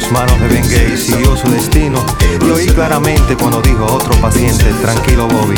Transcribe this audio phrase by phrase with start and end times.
[0.00, 2.04] sus manos de bengue y siguió su destino.
[2.44, 5.54] Y oí claramente cuando dijo otro paciente, tranquilo, Bobby.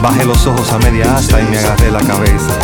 [0.00, 2.58] Bajé los ojos a media asta y me agarré la cabeza.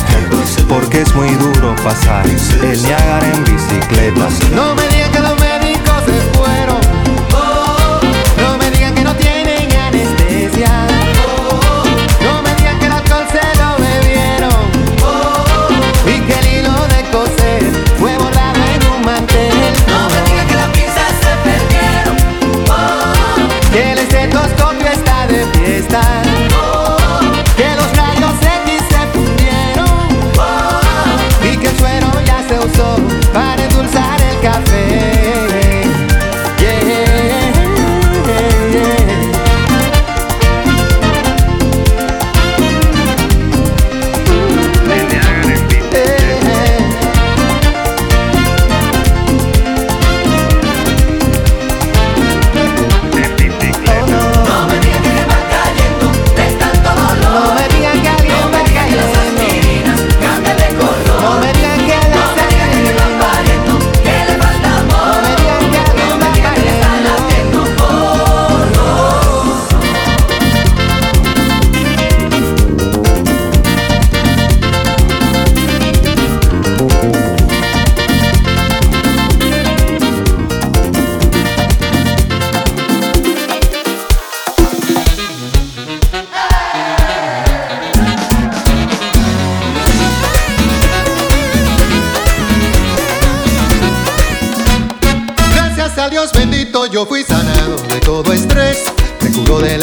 [0.71, 4.29] Porque es muy duro pasar el Niágara en bicicleta.
[4.55, 6.66] No me digan que los médicos se fueron.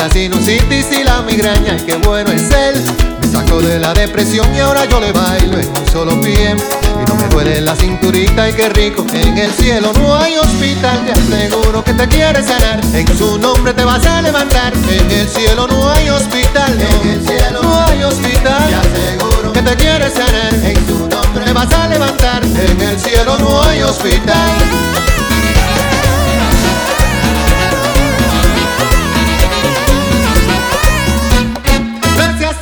[0.04, 2.76] La sinusitis y la migraña, y qué bueno es él.
[3.22, 6.58] Me sacó de la depresión y ahora yo le bailo en un solo pie.
[6.58, 9.06] Y no me duele la cinturita y qué rico.
[9.14, 12.82] En el cielo no hay hospital, te aseguro que te quiere sanar.
[12.94, 14.74] En su nombre te vas a levantar.
[14.90, 17.02] En el cielo no hay hospital, no.
[17.02, 18.68] En el cielo no hay hospital.
[18.68, 20.54] Te aseguro que te quiere sanar.
[20.54, 22.44] En su nombre te vas a levantar.
[22.44, 25.23] En el cielo no hay hospital.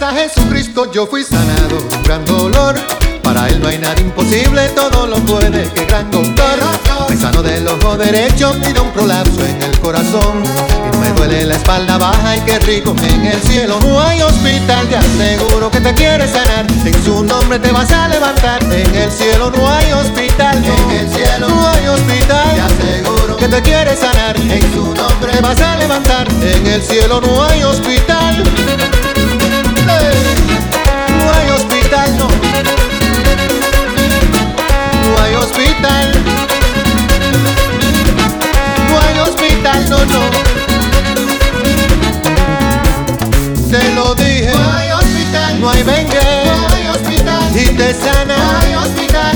[0.02, 1.78] A Jesucristo yo fui sanado.
[1.78, 2.74] Un gran dolor.
[3.22, 6.58] Para él no hay nada imposible, todo lo puede, que gran doctor.
[7.08, 10.42] Me sano del ojo derecho y de un prolapso en el corazón.
[10.44, 13.80] Y no me duele la espalda baja y qué rico En el cielo.
[13.82, 16.66] No hay hospital Te aseguro que te quieres sanar.
[16.84, 18.64] En su nombre te vas a levantar.
[18.64, 20.58] En el cielo no hay hospital.
[20.58, 22.56] En el cielo no hay hospital.
[22.56, 24.36] Te aseguro que te quieres sanar.
[24.36, 26.28] En su nombre te vas a levantar.
[26.42, 28.44] En el cielo no hay hospital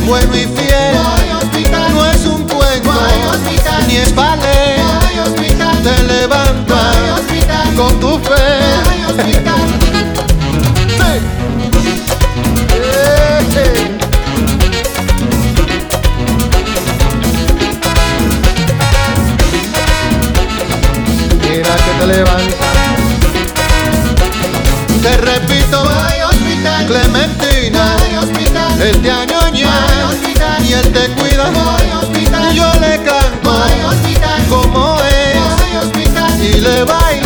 [0.08, 0.65] hospital, bueno y
[30.96, 31.52] te cuida,
[32.02, 32.56] hospital.
[32.56, 33.52] Yo le canto.
[34.50, 35.36] Como es.
[36.42, 37.25] Y le bailo,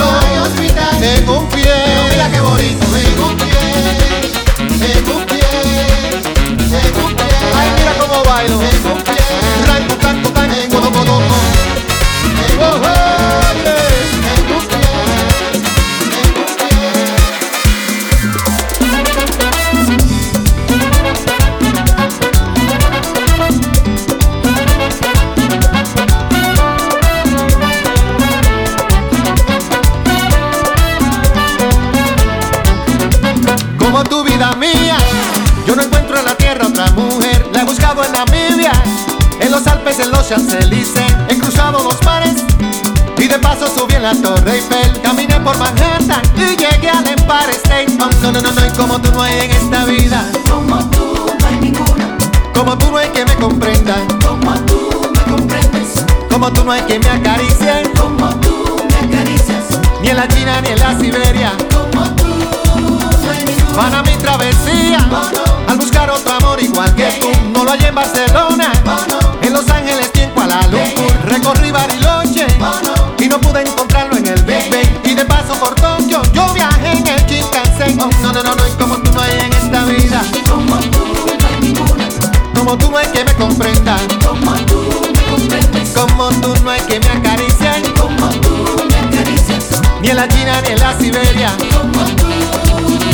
[90.19, 91.49] la China ni en la Siberia.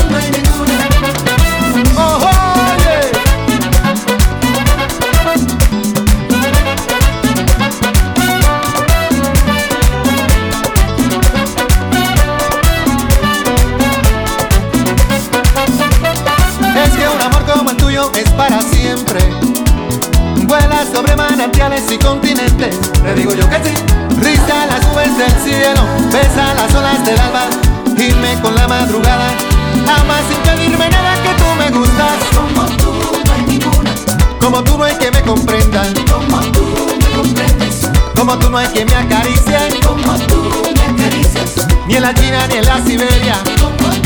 [0.10, 0.74] no hay ninguna.
[16.84, 19.20] Es que un amor como el tuyo es para siempre.
[20.48, 22.80] Vuela sobre manantiales y continentes.
[23.04, 23.85] Te digo yo que sí.
[25.46, 25.82] Cielo,
[26.12, 27.46] besa las olas del alba.
[27.98, 29.30] Gime con la madrugada.
[29.88, 32.18] Ama sin pedirme nada que tú me gustas.
[32.36, 32.94] Como tú
[33.26, 33.92] no hay ninguna,
[34.40, 35.94] Como tú no hay que me comprendan.
[36.12, 36.66] como tú
[37.00, 37.82] me comprendes,
[38.16, 39.80] Como tú no hay que me acaricien.
[39.86, 43.36] como tú me acaricias, Ni en la China ni en la Siberia.
[43.62, 44.05] como tú.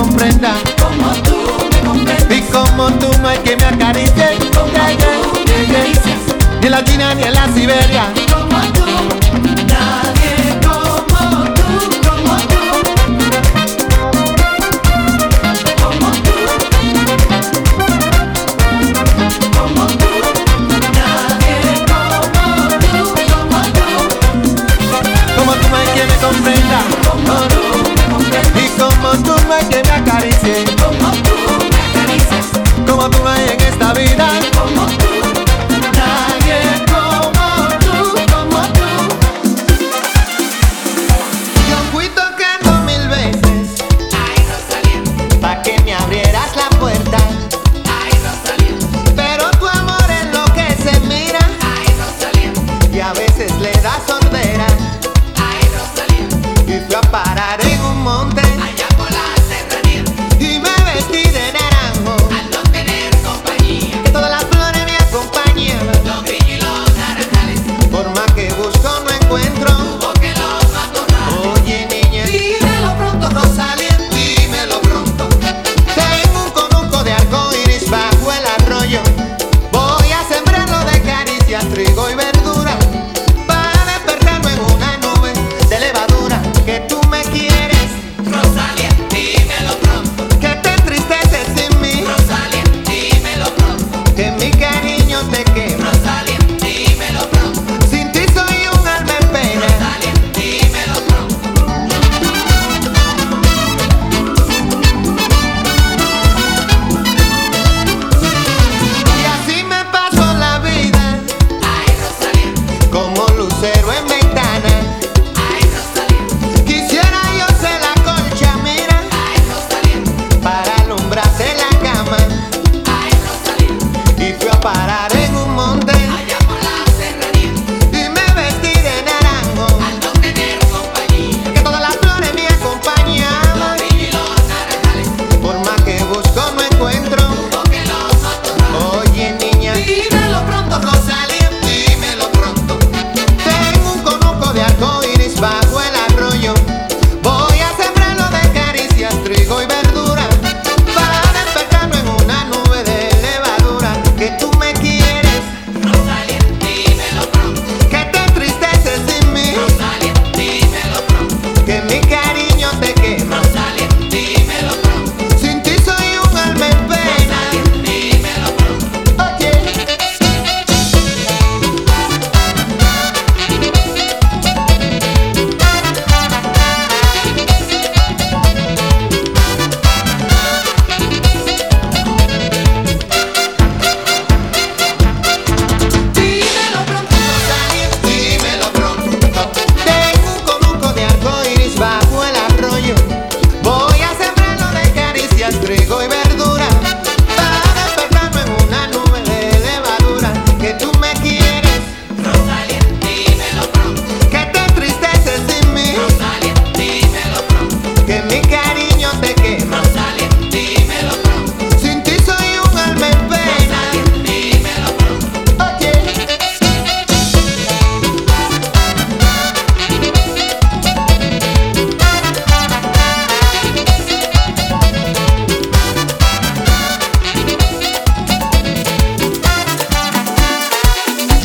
[0.00, 0.52] Comprenda.
[0.78, 1.36] como tú
[1.72, 4.28] me comprendes, Y como tú no hay que me acaricie.
[4.54, 5.78] como Yeah, yeah, tú me yeah, yeah.
[5.80, 8.04] acaricias, Ni en la China ni en la Siberia.
[8.32, 8.58] como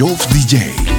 [0.02, 0.91] Joff DJ.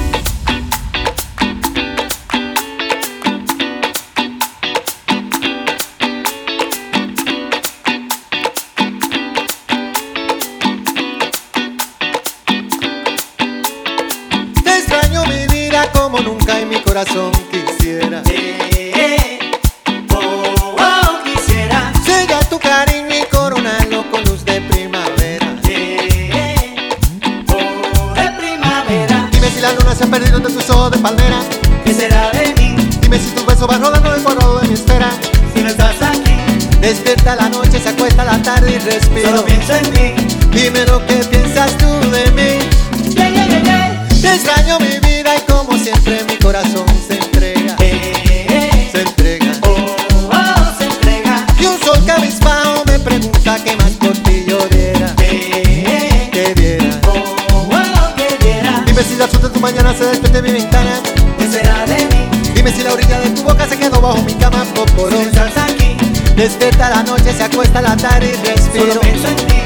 [66.43, 69.01] Despierta la noche, se acuesta la tarde y respiro.
[69.01, 69.62] En ti.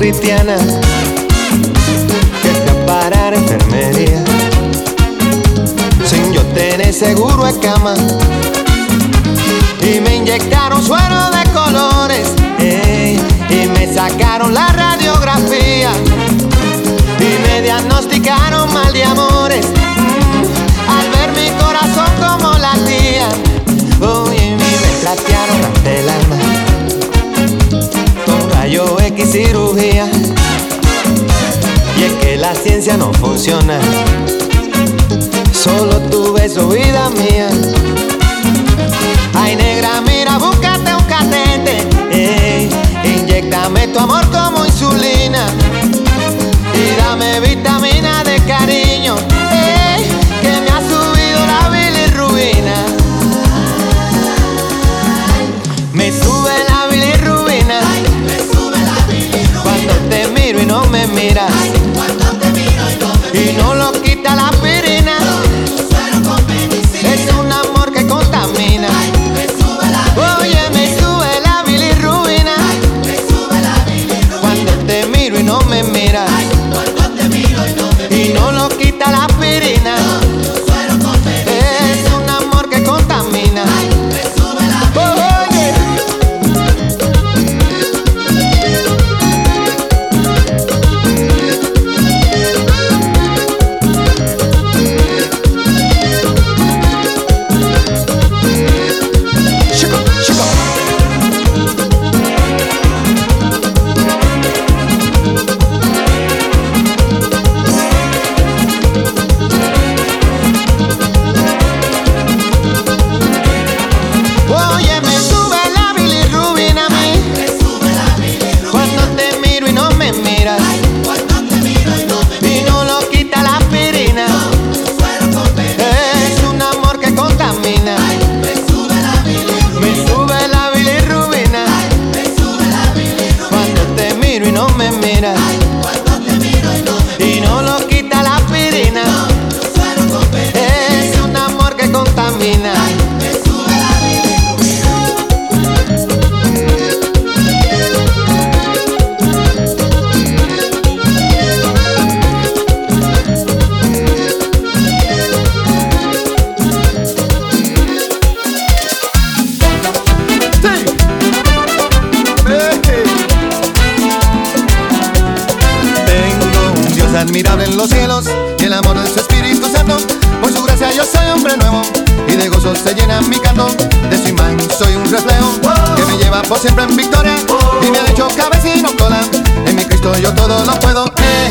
[0.00, 0.59] cristiana.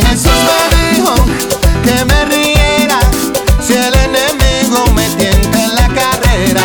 [0.08, 1.14] Jesús me dijo
[1.84, 3.00] que me riera
[3.62, 6.64] si el enemigo me tienta en la carrera.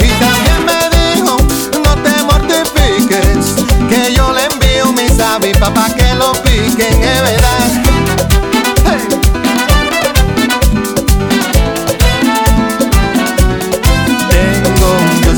[0.00, 1.36] Y también me dijo
[1.84, 3.54] no te mortifiques
[3.88, 7.82] que yo le envío mis avis papá que lo piquen, es verdad.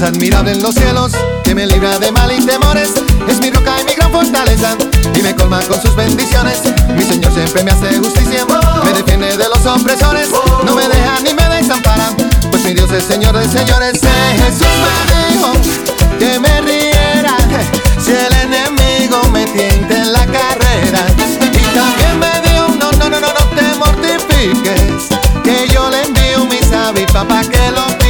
[0.05, 1.13] Admirable en los cielos
[1.45, 2.91] que me libra de mal y temores.
[3.27, 4.77] Es mi roca y mi gran fortaleza
[5.15, 6.61] y me colma con sus bendiciones.
[6.97, 8.45] Mi Señor siempre me hace justicia,
[8.85, 10.29] me defiende de los opresores,
[10.65, 12.11] no me deja ni me desampara.
[12.51, 14.01] Pues mi Dios es Señor de señores.
[14.03, 15.53] Eh, Jesús me dijo
[16.19, 17.37] que me riera
[18.05, 21.07] si el enemigo me tienta en la carrera.
[21.41, 25.09] Y también me dijo no, no, no, no, no te mortifiques,
[25.43, 28.04] que yo le envío mis avis papá que lo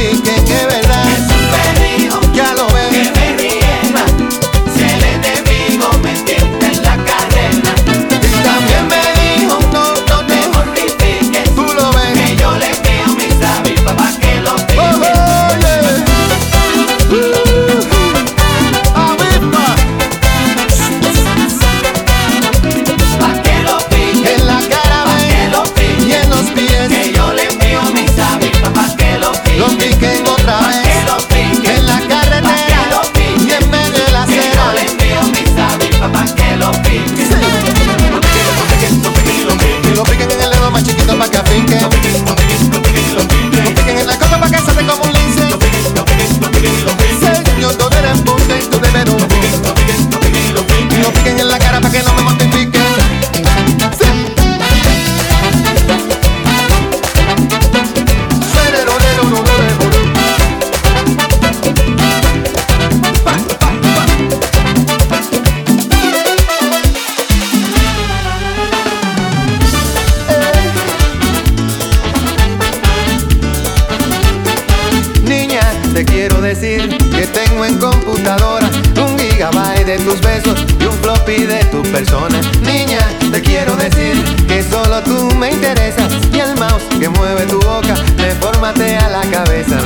[80.05, 82.39] tus besos y un floppy de tu persona.
[82.61, 82.99] Niña,
[83.31, 84.13] te quiero decir
[84.47, 89.21] que solo tú me interesas y el mouse que mueve tu boca me formatea la
[89.31, 89.77] cabeza.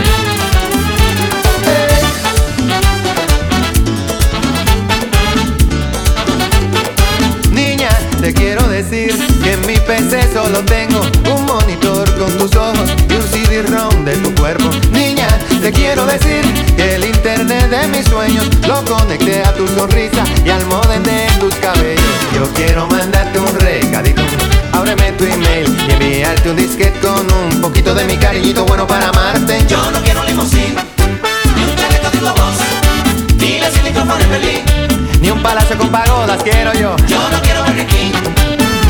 [7.51, 11.01] Niña, te quiero decir que en mi PC solo tengo
[11.33, 14.69] un monitor con tus ojos y un CD-ROM de tu cuerpo.
[15.61, 16.41] Te quiero decir
[16.75, 21.27] que el internet de mis sueños lo conecté a tu sonrisa y al modem de
[21.39, 22.03] tus cabellos.
[22.33, 24.21] Yo quiero mandarte un recadito.
[24.71, 29.09] Ábreme tu email y enviarte un disquete con un poquito de mi cariñito bueno para
[29.09, 29.65] amarte.
[29.67, 30.85] Yo no quiero limusina,
[31.55, 32.57] ni un chaleco de voz,
[33.37, 34.63] ni la sin micrófono en Berlín.
[35.21, 36.95] Ni un palacio con pagodas quiero yo.
[37.07, 38.11] Yo no quiero Burger King,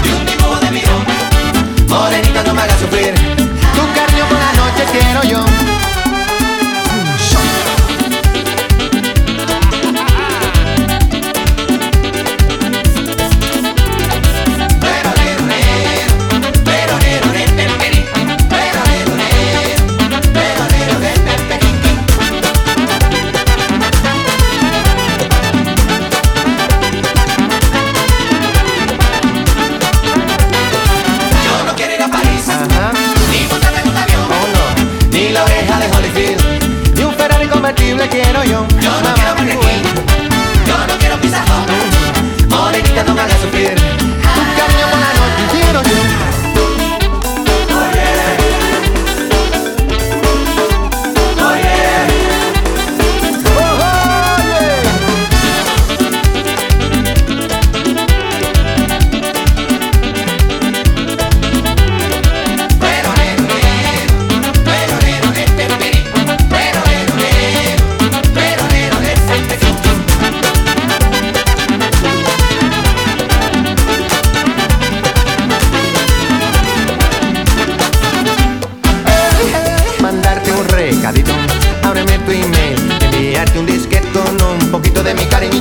[0.04, 1.04] ni un dibujo de mirón.
[1.88, 3.14] Morenita, no me hagas sufrir.
[3.16, 5.89] Tu cariño por la noche quiero yo.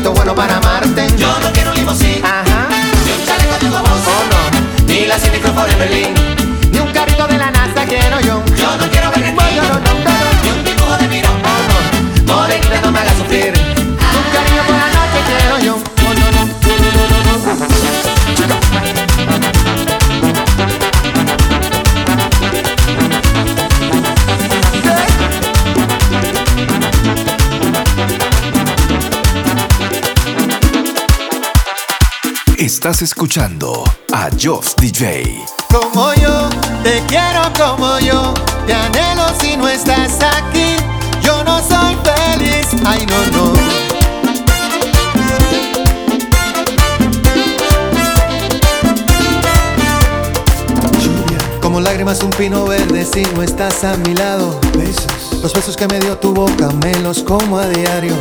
[0.08, 1.06] Cariñito bueno para amarte.
[1.16, 2.68] Yo no quiero limosina, Ajá.
[3.04, 4.86] ni un chaleco de voz, Oh no.
[4.86, 6.17] ni la sin micrófono en Berlín.
[32.88, 35.44] Estás escuchando a Joss DJ.
[35.70, 36.48] Como yo,
[36.82, 38.32] te quiero como yo,
[38.66, 40.74] te anhelo si no estás aquí.
[41.20, 43.52] Yo no soy feliz, ay no, no.
[51.60, 54.58] Como lágrimas un pino verde si no estás a mi lado.
[55.42, 58.14] Los besos que me dio tu boca me los como a diario.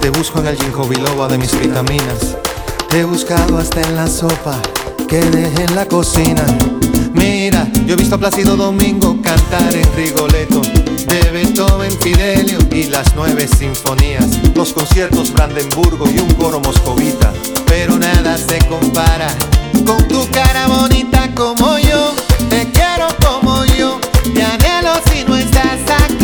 [0.00, 2.38] Te busco en el ginkgo biloba de mis vitaminas.
[2.94, 4.62] He buscado hasta en la sopa
[5.08, 6.44] que dejé en la cocina.
[7.12, 10.62] Mira, yo he visto a Plácido Domingo cantar en Rigoletto.
[11.08, 14.38] De Beethoven, Fidelio y las nueve sinfonías.
[14.54, 17.32] Los conciertos Brandenburgo y un coro moscovita.
[17.66, 19.26] Pero nada se compara
[19.84, 22.14] con tu cara bonita como yo.
[22.48, 23.98] Te quiero como yo.
[24.32, 26.23] Te anhelo si no estás aquí.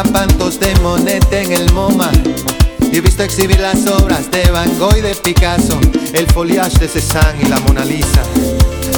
[0.00, 2.10] Agapantos de Monet en el MoMA.
[2.90, 5.78] Y he visto exhibir las obras de Van Gogh y de Picasso,
[6.14, 8.22] el foliage de Cézanne y la Mona Lisa.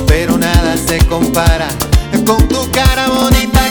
[0.06, 1.68] Pero nada se compara
[2.24, 3.61] con tu cara bonita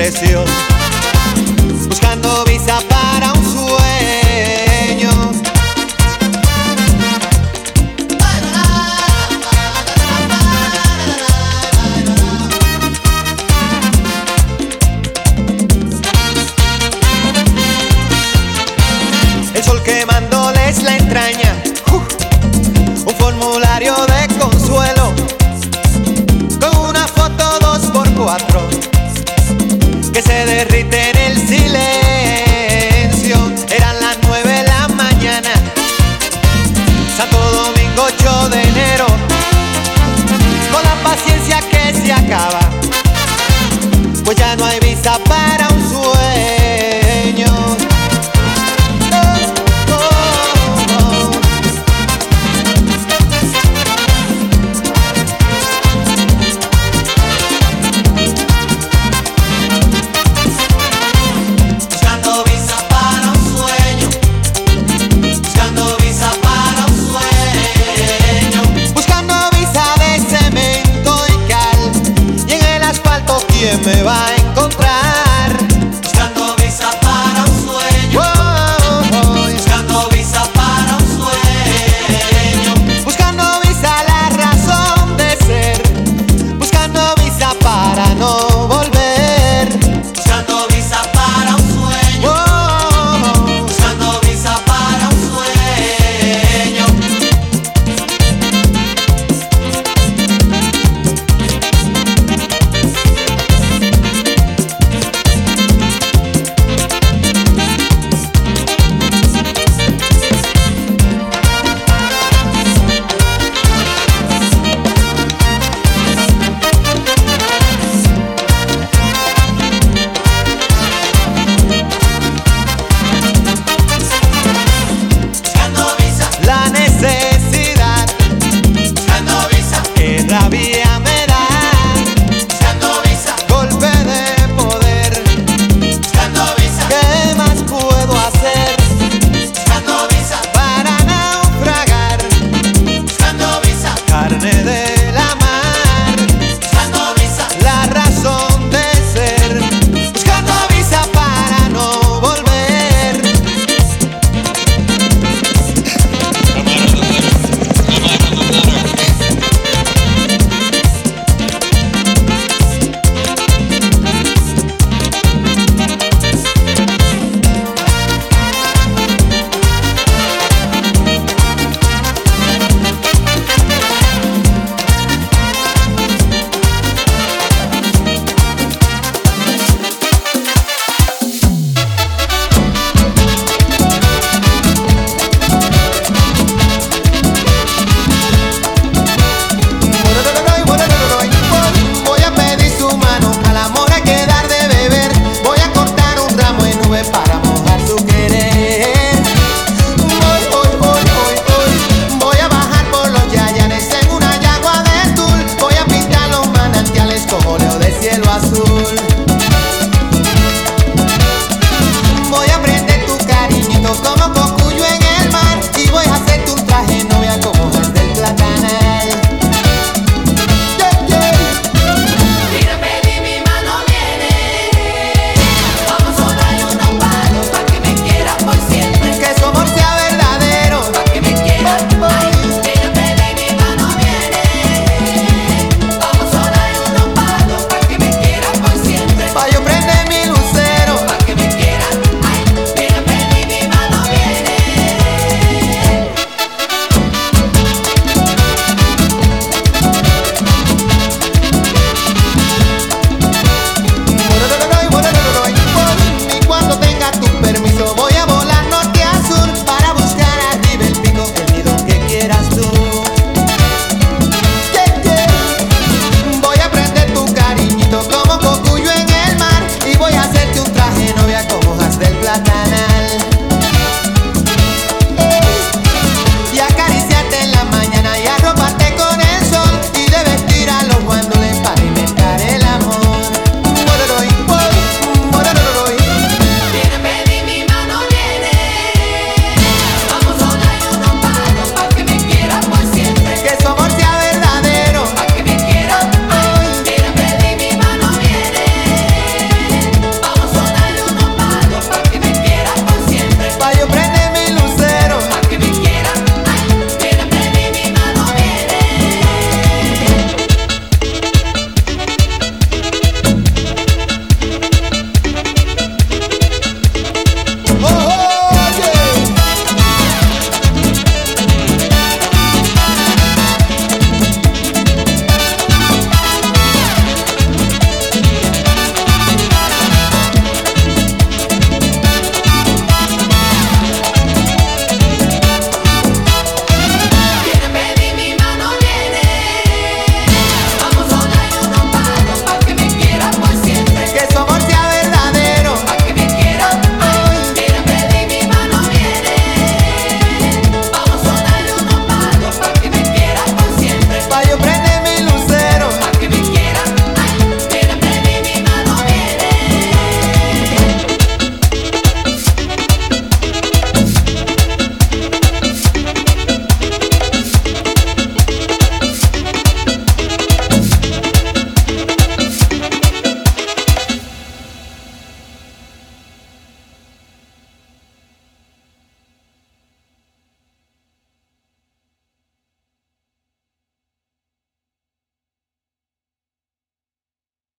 [0.00, 0.46] precio,